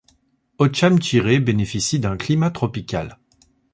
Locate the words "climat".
2.17-2.49